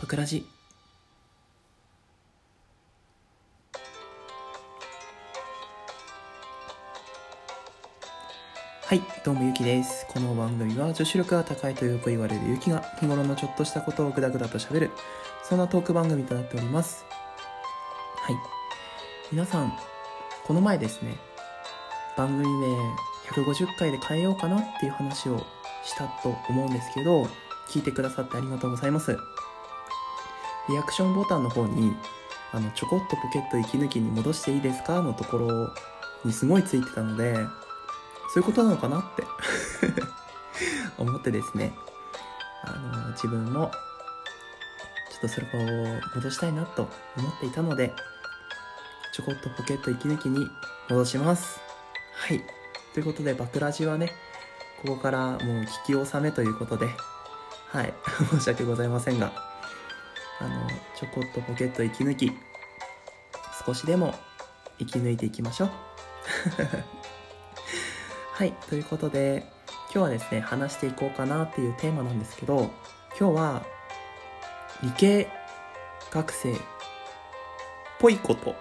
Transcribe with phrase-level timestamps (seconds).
[0.00, 0.46] ぷくらじ。
[8.86, 10.06] はいどうもゆきです。
[10.08, 14.90] この番組は女子力が高いとよく言われるゆきが日頃のちょっとしたことをぐだぐだと喋る
[15.42, 17.04] そんなトーク番組となっております。
[18.16, 18.36] はい。
[19.30, 19.70] 皆さん
[20.46, 21.18] この前ですね
[22.16, 22.66] 番組名
[23.34, 25.44] 150回で変えようかなっていう話を
[25.84, 27.28] したと思うんですけど
[27.68, 29.18] 聞いてくださってありがとうございます。
[30.68, 31.92] リアクションボタンの方に
[32.52, 35.00] あのちょこっとポケット息抜きに戻していいですか？
[35.02, 35.70] のところ
[36.24, 37.34] にすごいついてたので
[38.32, 39.24] そういうことなのかなって
[40.98, 41.72] 思ってですね。
[42.62, 43.70] あの自分も
[45.10, 47.94] ちょっとそれを戻したいなと思っていたので
[49.14, 50.46] ちょこっとポケット息抜きに
[50.90, 51.60] 戻します。
[52.14, 52.44] はい。
[52.92, 54.12] ということでバクラジはね
[54.82, 56.88] ここからもう聞き納めということで
[57.72, 57.94] はい。
[58.30, 59.49] 申し訳ございませんが。
[60.40, 62.32] あのちょこっとポケット息抜き
[63.64, 64.14] 少しでも
[64.78, 65.70] 息抜いていきましょう。
[68.32, 69.46] はいということで
[69.92, 72.70] 今日はですね話していこうかなっていうテーマなんですけど
[73.18, 73.62] 今日は
[74.82, 75.28] 理系
[76.10, 76.56] 学生っ
[77.98, 78.54] ぽいことっ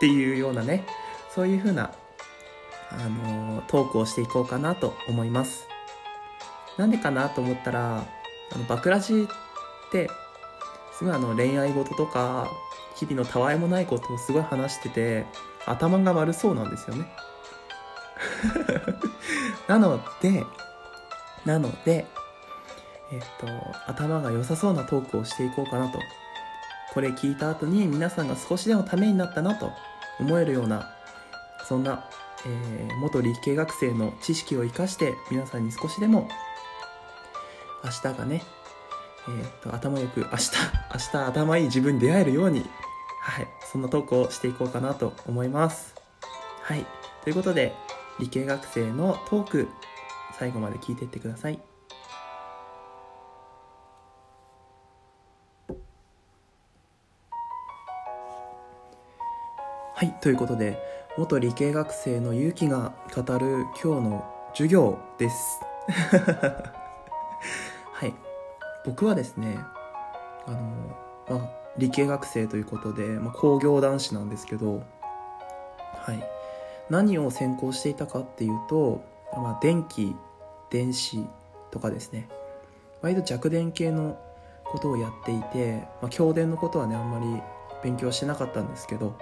[0.00, 0.84] ていうようなね
[1.32, 1.92] そういう風な
[2.90, 5.68] あのトークをしていこうかなと思います。
[6.76, 8.04] なんでかなと思ったら
[8.52, 9.45] あのバクラジっ
[9.90, 10.10] て
[10.96, 12.48] すごいあの恋愛事とか
[12.96, 15.26] 日々のたわいもないことをすごい話してて
[15.66, 17.06] 頭が悪そうなんですよね。
[19.68, 20.46] なので
[21.44, 22.06] なので
[23.12, 23.46] えっと
[23.86, 25.98] 頭が良さそうなトークをしていこうかなと。
[26.96, 29.70] これ聞いた後に皆さんが少しでもためになったなと
[30.18, 30.88] 思えるような
[31.68, 32.08] そんな、
[32.46, 36.26] えー、元理系学生の知識を生かして皆さんに少しでも
[37.84, 38.42] 明日がね
[39.28, 40.50] えー、っと頭よく明日
[40.94, 42.68] 明日頭いい自分に出会えるように
[43.20, 45.94] はいそんなトークをしていこうかなと思います。
[46.62, 46.86] はい
[47.22, 47.74] ということで
[48.18, 49.68] 理系学生のトーク
[50.38, 51.58] 最後まで聞いていってください。
[59.94, 60.78] はいということで
[61.16, 65.60] 元理系学生の勇気が語る今日の授業です。
[67.92, 68.25] はい。
[68.86, 69.58] 僕はですね
[70.46, 70.58] あの、
[71.28, 74.82] まあ、理系学生ということで、まあ、工業男子なんですけど
[76.06, 76.22] はい。
[76.88, 79.04] 何を専攻していたかっていうと、
[79.36, 80.14] まあ、電気
[80.70, 81.24] 電子
[81.72, 82.28] とかですね。
[83.02, 84.18] 割と弱電系の
[84.64, 87.42] ことをやっていて、まあ、強電のことはねあんまり
[87.82, 89.16] 勉強してなかったんですけど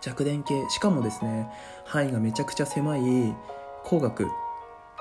[0.00, 1.48] 弱電系しかもですね
[1.84, 3.02] 範囲がめちゃくちゃ狭い
[3.84, 4.28] 工学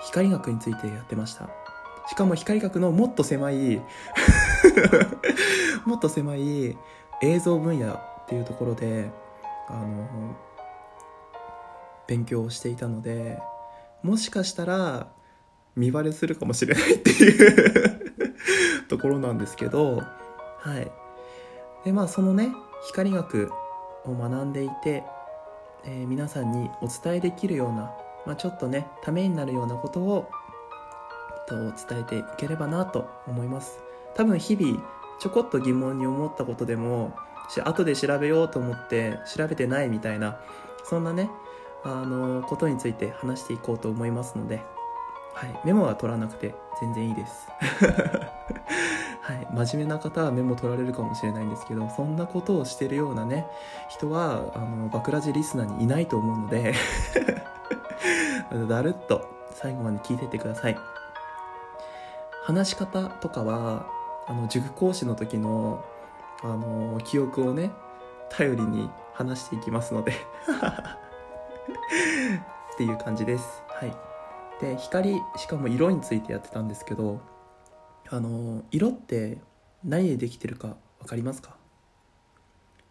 [0.05, 1.60] 光学についてやってました。
[2.07, 3.81] しかも光学のもっと狭い
[5.85, 6.77] もっと狭い
[7.21, 9.11] 映像分野っていうところで
[9.67, 10.35] あの
[12.07, 13.39] 勉強をしていたので
[14.03, 15.07] もしかしたら
[15.75, 18.13] 見バレするかもしれないっていう
[18.89, 20.01] ところなんですけど
[20.59, 20.91] はい。
[21.85, 22.53] でまあそのね
[22.87, 23.51] 光学
[24.05, 25.03] を学んでいて、
[25.85, 27.91] えー、皆さんにお伝えできるような、
[28.25, 30.29] まあ、ちょっとねためになるようなことを
[31.51, 33.79] と伝えていければなと思います。
[34.15, 34.81] 多分日々
[35.19, 37.13] ちょこっと疑問に思ったことでも
[37.63, 40.39] 後で調べようと思って調べてないみたいな
[40.83, 41.29] そんなね
[41.83, 44.61] あのことについて話していこうと思いますので、
[45.33, 47.47] はい、メモは取らなくて全然いいです。
[49.21, 53.45] はい、真面目な方はメモ取られるかもしれないんですけどそんなことをしてるようなね
[53.87, 56.73] 人はあのバクラジリスナーにいないと思うので
[58.67, 61.00] だるっと最後まで聞いてってください。
[62.43, 63.87] 話し方とかは
[64.27, 65.85] あの塾講師の時の
[66.43, 67.71] あの記憶をね
[68.29, 70.13] 頼りに話していきますので。
[72.73, 73.63] っていう感じです。
[73.67, 73.95] はい。
[74.59, 77.19] で光しかも色についてやってたんですけど
[78.09, 79.39] あの色って
[79.83, 81.55] 何でできてるか分かりますか？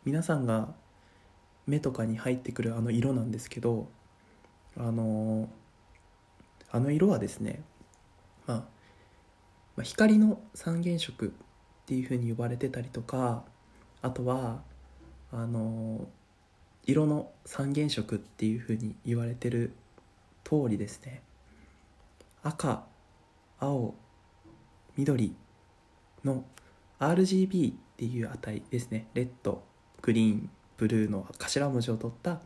[0.05, 0.75] 皆さんが
[1.67, 3.89] 目とかに入ってくるあの色なんですけど
[4.77, 5.49] あの
[6.71, 7.63] あの色はですね、
[9.81, 11.31] あ、光の三原色っ
[11.87, 13.45] ていうふうに呼ばれてたりとか
[14.03, 14.63] あとは
[15.33, 16.09] あの
[16.87, 19.73] 色の三原色っていうふうに言われてる
[20.45, 21.23] 通りですね。
[22.43, 22.85] 赤
[23.59, 23.95] 青
[24.97, 25.37] 緑
[26.25, 26.45] の
[26.99, 29.07] RGB っていう値ですね。
[29.15, 29.63] レッド
[30.03, 32.41] グリーンブルーの頭文字を取った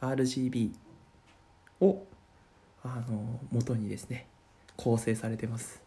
[0.00, 0.72] RGB
[1.80, 2.06] を
[2.82, 4.26] あの元にですね
[4.76, 5.83] 構成されてます。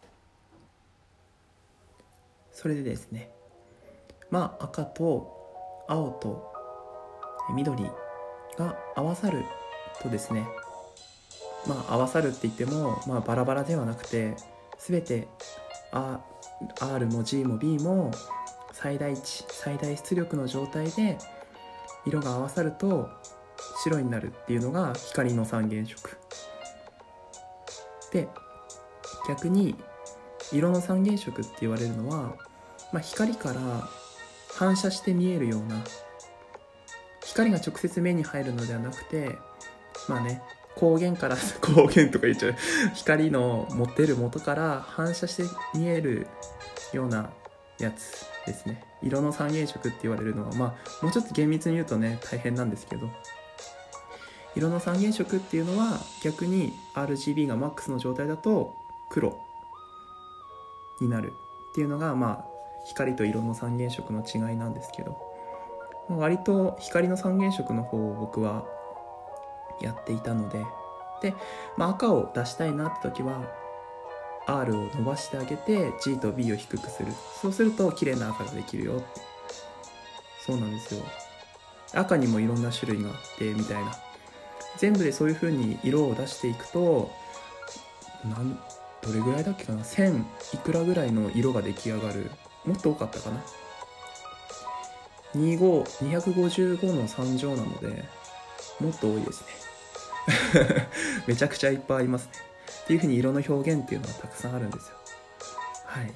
[2.60, 3.30] それでですね
[4.30, 5.32] まあ赤と
[5.86, 6.52] 青と
[7.54, 7.84] 緑
[8.58, 9.44] が合わさる
[10.02, 10.44] とですね
[11.68, 14.34] まあ合わさるって言っても、まあ、バラバラではなくて
[14.76, 15.28] 全て
[16.80, 18.10] R も G も B も
[18.72, 21.16] 最大値最大出力の状態で
[22.06, 23.08] 色が合わさると
[23.84, 26.18] 白になるっていうのが光の三原色。
[28.12, 28.26] で
[29.28, 29.76] 逆に
[30.52, 32.34] 色の三原色って言われるのは、
[32.92, 33.60] まあ、光から
[34.56, 35.84] 反射して見えるような
[37.24, 39.36] 光が直接目に入るのではなくて
[40.08, 40.42] まあね
[40.78, 42.54] 光源から 光源とか言っちゃう。
[42.94, 45.42] 光の持ってる元から反射して
[45.74, 46.28] 見える
[46.92, 47.30] ような
[47.78, 48.84] やつですね。
[49.02, 53.10] 色の三原色って言われるのはまあもうちょっと厳密に言うとね大変なんですけど。
[54.56, 58.74] 色の三原色っていうのは逆に RGB がマックスの状態だと
[59.08, 59.38] 黒
[61.00, 61.32] になる
[61.70, 62.57] っていうのがまあ
[62.88, 65.16] 光と色の三原色の違いなんですけど
[66.08, 68.66] 割と光の三原色の方を僕は
[69.80, 70.64] やっていたので
[71.22, 71.34] で、
[71.76, 73.42] まあ、赤を出したいなって時は
[74.46, 77.12] R を伸ばしてあげて G と B を低くする。
[77.42, 79.04] そうすると綺麗な赤ができるよって。
[80.46, 81.04] そうなんですよ。
[81.92, 83.92] 赤にもいろんな種類があってみたいな。
[84.78, 87.10] 全部でそういう風に色を出していくと
[88.24, 88.58] なん
[89.02, 90.24] どれぐらいだっけかな？1000
[90.54, 92.30] いくらぐらいの色が出来上がる
[92.64, 93.42] もっと多かったかな
[95.34, 98.04] ？25255の3乗なので
[98.80, 99.46] もっと多いですね。
[101.26, 102.32] めちゃくちゃいっぱいありますね。
[102.84, 104.96] っていう風に色の表現っていうのはたくさんあるんですよ。
[105.84, 106.12] はい。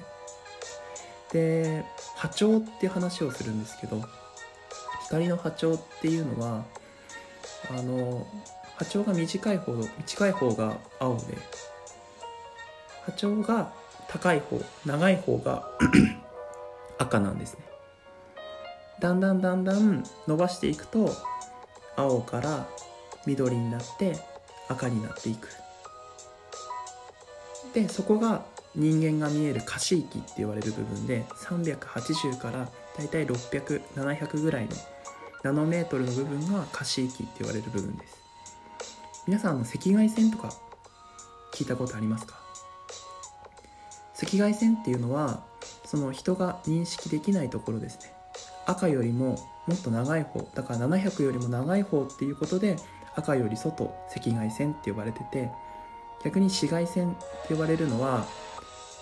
[1.31, 1.83] で
[2.15, 4.01] 波長って話をするんですけど
[5.05, 6.63] 光の波長っていうのは
[7.69, 8.25] あの
[8.77, 11.37] 波長が短い方短い方が青で
[13.05, 13.73] 波長が
[14.07, 15.67] 高い方長い方が
[16.97, 17.59] 赤なんですね。
[18.99, 21.09] だんだんだんだん伸ばしていくと
[21.95, 22.67] 青から
[23.25, 24.17] 緑になって
[24.69, 25.49] 赤になっていく。
[27.73, 28.45] でそこが
[28.75, 34.71] 人間が見える可視域って言われる部分で380からだいたい600700ぐらいの
[35.43, 38.17] ナノメートルの部分が可視域って言われる部分です。
[39.27, 40.53] 皆さんの赤外線とか
[41.53, 42.35] 聞いたことありますか？
[44.21, 45.43] 赤外線っていうのは
[45.93, 48.11] その人が認識できないところですね。
[48.65, 49.37] 赤よりも
[49.67, 52.77] もっと長い方だから700よりも長い方っていうことで
[53.15, 55.51] 赤より外赤外線って呼ばれてて
[56.23, 58.25] 逆に紫外線って呼ばれるのは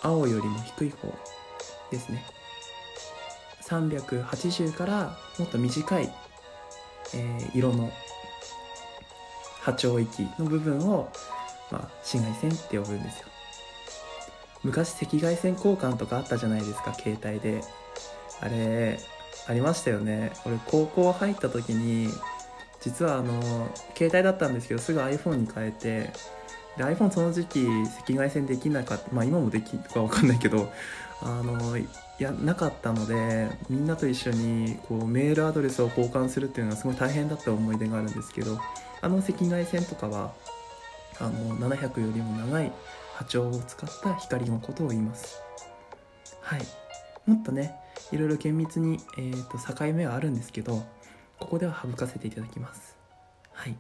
[0.01, 1.07] 青よりも低い方
[1.91, 2.25] ですね。
[3.61, 6.13] 380からもっと短い、
[7.13, 7.89] えー、色の
[9.61, 11.09] 波長域の部分を、
[11.71, 13.30] まあ、紫外線って呼ぶんですよ。
[14.63, 17.61] 昔赤外線交換とかあったじゃないですか携帯で。
[18.41, 18.99] あれ
[19.47, 20.31] ありましたよね。
[20.45, 22.09] 俺高校入った時に
[22.81, 26.11] 実はあの携帯だったんですけどすぐ iPhone に変えて
[26.77, 27.67] で iPhone その時期
[27.99, 30.71] 赤外線できなかったまあ今もできるか分かんないけど
[31.21, 31.87] あのい
[32.17, 38.59] やなかったのでみんなと一緒にこうメールアドレスを交換するっていうのはすごい大変だった思い出があるんですけど
[39.01, 40.33] あの赤外線とかは
[41.19, 42.71] あの700よりも長い
[43.21, 45.43] 波長を使った光のことを言います。
[46.41, 46.61] はい。
[47.27, 47.75] もっとね
[48.11, 50.83] いろいろ厳密に、えーと、境目はあるんですけど
[51.39, 52.97] ここでは省かせていただきます。
[53.53, 53.77] はい。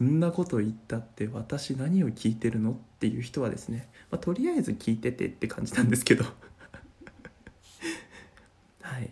[0.04, 6.26] んなこと言ったって私何を聞いてるのっていう人はですね、まあ、とりあえず聞いててって感じなんですけど。
[8.82, 9.10] はい。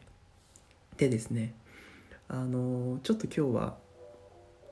[0.99, 1.55] でですね
[2.29, 3.79] あのちょっと今日は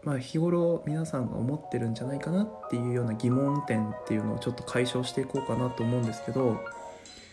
[0.07, 6.61] まあ、日頃皆さんが思ってるんじゃないかなっていうような疑問点っていうのをちょっと解消していこうかなと思うんですけど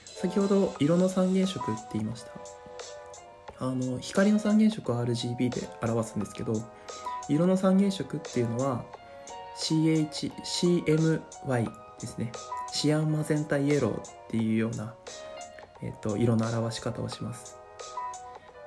[0.05, 2.31] 先ほど色の三原色って言いました。
[3.59, 6.53] あの光の三原色は RGB で表すんですけど
[7.29, 8.83] 色の三原色っていうのは
[9.59, 11.21] CHCMY
[12.01, 12.31] ですね。
[12.71, 14.95] シアンマゼンタイエローっていうような、
[15.83, 17.62] えっと、色の表し方をします。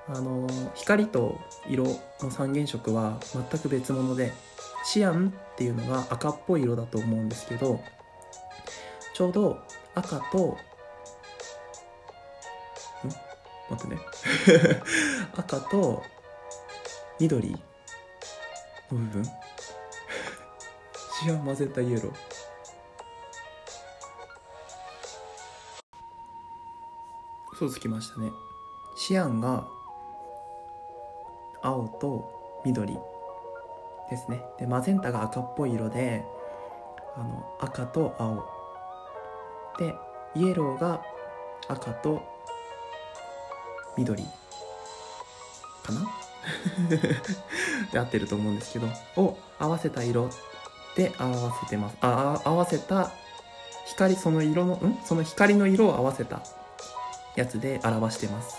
[0.08, 1.84] あの光と色
[2.20, 4.32] の三原色は全く別物で
[4.84, 7.80] シアンっていうのが赤っぽい色だと思うんですけど
[9.14, 9.58] ちょうど
[9.94, 10.58] 赤と
[13.04, 13.08] ん？
[13.70, 14.00] 待ってね。
[15.36, 16.02] 赤と
[17.18, 17.58] 緑の
[18.90, 19.24] 部分？
[21.18, 22.12] シアン混ぜたイエロー。
[27.54, 28.30] 嘘つきましたね。
[28.96, 29.66] シアンが
[31.66, 32.96] 青と緑
[34.08, 34.40] ですね。
[34.58, 36.24] でマゼンタが赤っぽい色で
[37.16, 38.44] あの赤と青。
[39.78, 39.94] で
[40.36, 41.02] イエローが
[41.68, 42.22] 赤と
[43.96, 46.08] 緑かな？
[47.90, 48.86] で合ってると思うんですけど。
[49.16, 50.30] を合わせた色
[50.94, 51.96] で表せてます。
[52.00, 53.10] あ合わせた
[53.86, 54.98] 光その色のん？
[55.04, 56.42] その光の色を合わせた
[57.34, 58.56] やつで表してます。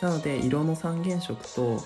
[0.00, 1.80] なので色の三原色と,、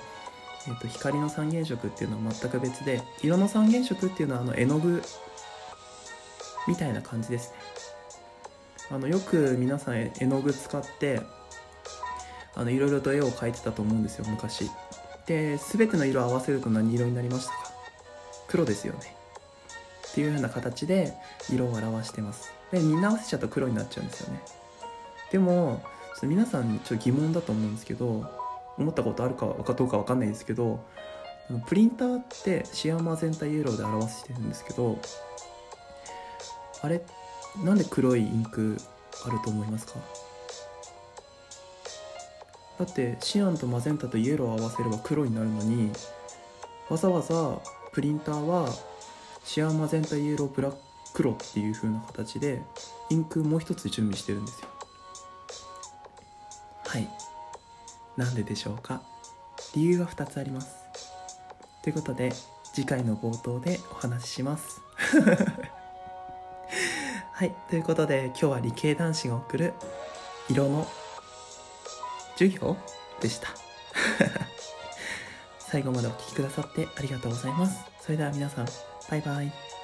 [0.69, 5.03] えー、と光の三原色っていうのは全く別で色の三原色っていうのはあの絵の具
[6.67, 7.57] みたいな感じですね。
[8.91, 11.21] あのよく皆さん絵の具使って
[12.55, 14.71] あのいろいろと絵を描いてたと思うんですよ昔。
[15.27, 17.73] で全ての色を合わせると何色になりましたか？
[18.49, 19.17] 黒ですよね。
[20.11, 21.15] っていうような形で
[21.51, 22.53] 色を表してます。
[22.73, 24.41] でみんな合わせちゃうと黒になっちゃうんですよね。
[25.31, 25.83] でも
[26.15, 28.25] ちょっと皆さんちょっと疑問だと思うんですけど
[28.79, 30.85] 思ったことあるかどうか分かんないですけど
[31.67, 34.99] プリンターってシアンマゼンタイエローで表してるんですけど
[36.83, 37.03] あれ
[37.65, 38.77] なんで黒いインク
[39.27, 39.95] あると思いますか？
[42.79, 45.91] だってシアンとマゼンタとイエローを合わせれば黒になるのに
[46.91, 47.59] わざわざ
[47.93, 48.69] プリンターは
[49.45, 50.79] シアンマゼンタイエローブラック
[51.15, 52.61] 黒っていう風な形で
[53.09, 54.69] インクもう一つ準備してるんですよ。
[56.85, 57.09] はい。
[58.17, 59.03] なんででしょうか？
[59.75, 60.77] 理由が2つあります。
[61.83, 62.33] ということで
[62.73, 64.81] 次回の冒頭でお話しします。
[67.33, 69.75] はいということで今日は理系男子が送る
[70.49, 70.87] 色の
[72.39, 72.77] 授業
[73.21, 73.49] でした。
[75.59, 77.85] 最後までお聴きくださってありがとうございます。
[78.01, 78.67] それでは皆さん
[79.11, 79.76] バイバイ。